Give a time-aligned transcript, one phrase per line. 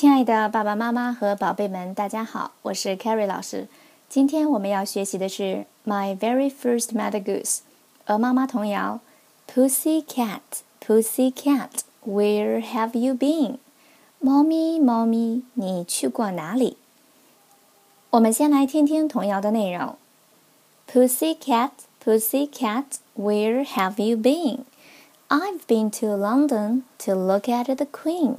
[0.00, 3.68] 亲爱的爸爸妈妈和宝贝们，大家好，我是 Carrie 老师。
[4.08, 7.58] 今天我们要学习的是 My Very First Mother Goose
[8.06, 9.00] 鹅妈妈童谣。
[9.46, 10.40] Pussy cat,
[10.82, 13.58] Pussy cat, where have you been？
[14.20, 16.78] 猫咪，猫咪，你去过哪里？
[18.08, 19.98] 我们先来听听童谣的内容。
[20.90, 21.72] Pussy cat,
[22.02, 24.60] Pussy cat, where have you been?
[25.28, 28.36] I've been to London to look at the Queen.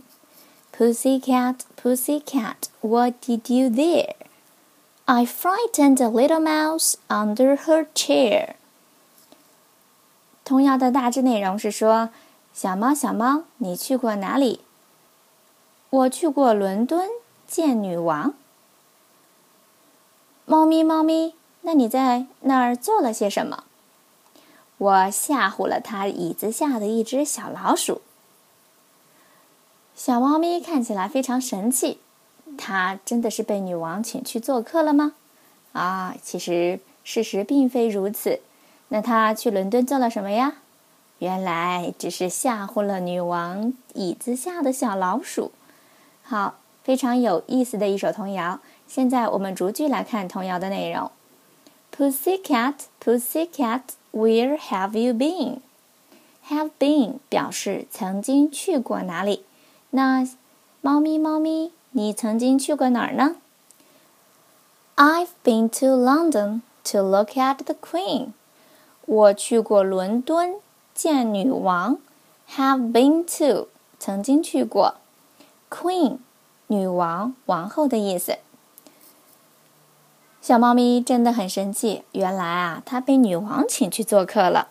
[0.72, 4.16] Pussy cat, Pussy cat, what did you there?
[5.06, 8.56] I frightened a little mouse under her chair.
[10.46, 12.10] 童谣的大致内容是说：
[12.54, 14.62] 小猫，小猫，你去过哪里？
[15.90, 17.10] 我去过伦敦
[17.46, 18.34] 见女王。
[20.46, 23.66] 猫咪，猫咪，那你在那儿做了些什么？
[24.78, 28.02] 我吓唬了它椅子下的一只小老鼠。
[29.96, 32.00] 小猫咪看起来非常神气，
[32.58, 35.14] 它真的是被女王请去做客了吗？
[35.74, 38.40] 啊，其实事实并非如此。
[38.90, 40.56] 那它去伦敦做了什么呀？
[41.20, 45.52] 原来只是吓唬了女王椅子下的小老鼠。
[46.24, 48.60] 好，非常有意思的一首童谣。
[48.88, 51.12] 现在我们逐句来看童谣的内容
[51.96, 55.60] ：Pussy cat, Pussy cat, where have you been?
[56.50, 59.46] Have been 表示曾经去过哪里。
[59.92, 60.28] 那
[60.82, 63.36] 猫咪，猫咪，你曾经去过哪儿呢
[64.96, 68.30] ？I've been to London to look at the Queen。
[69.06, 70.56] 我去过伦敦
[70.94, 71.98] 见女王。
[72.56, 73.68] Have been to
[74.00, 74.96] 曾经去过。
[75.70, 76.18] Queen
[76.68, 78.38] 女王王后的意思。
[80.42, 84.70] 小猫咪真的很生气，原来啊，它被女王请去做客了。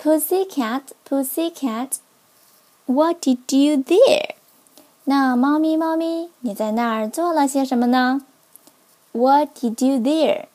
[0.00, 1.88] Pussy cat, Pussy cat,
[2.85, 4.35] what did you there?
[5.05, 8.21] 那猫咪，猫咪，你在那儿做了些什么呢？
[9.11, 10.45] What did you there?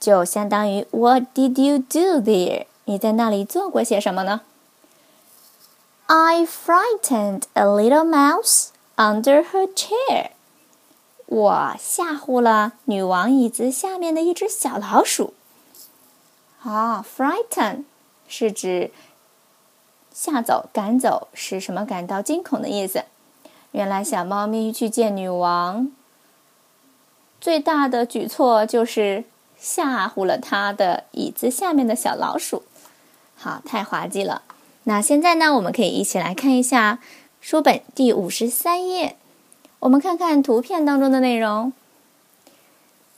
[0.00, 2.66] 就相当于 What did you do there?
[2.86, 4.40] 你在那里做过些什么呢？
[6.06, 10.30] I frightened a little mouse under her chair.
[11.26, 15.34] 我吓唬了女王椅子下面的一只小老鼠。
[16.62, 17.84] 啊，frighten
[18.26, 18.90] 是指
[20.17, 23.03] 吓走、赶走，使什么感到惊恐的意思。
[23.71, 25.91] 原来小猫咪去见女王，
[27.41, 29.25] 最大的举措就是
[29.59, 32.63] 吓唬了它的椅子下面的小老鼠。
[33.35, 34.43] 好，太滑稽了。
[34.85, 36.99] 那现在呢，我们可以一起来看一下
[37.41, 39.17] 书本第五十三页。
[39.79, 41.73] 我们看看图片当中的内容。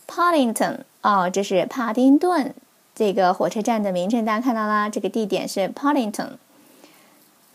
[0.07, 2.55] Paddington，哦，这是帕丁顿
[2.95, 6.31] 这个火车站的名称，大家看到啦，这个地点是 Paddington。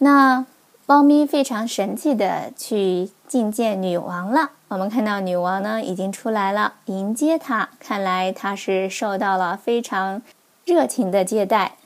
[0.02, 0.44] 那
[0.86, 4.50] 猫咪非常神气的去觐见女王了。
[4.66, 7.68] 我们看到女王呢已经出来了，迎接她。
[7.78, 10.20] 看来她是受到了非常
[10.64, 11.76] 热情的接待。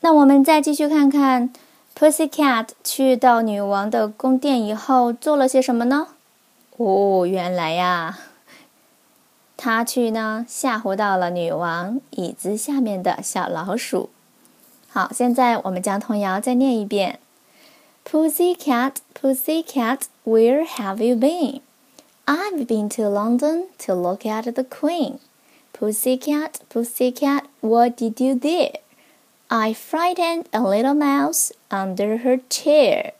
[0.00, 1.50] 那我们再继续看看
[1.98, 6.08] ，Pussy Cat 去到女王的宫殿以后做了些什么呢？
[6.76, 8.18] 哦，原来呀，
[9.56, 14.10] 他去呢吓唬到了女王椅子下面的小老鼠。
[14.90, 17.18] 好，现在我们将童谣再念一遍
[18.08, 21.60] ：Pussy cat, Pussy cat, where have you been?
[22.28, 25.18] I've been to London to look at the Queen.
[25.72, 28.76] Pussy cat, Pussy cat, what did you there?
[29.50, 33.10] I frightened a little mouse under her chair.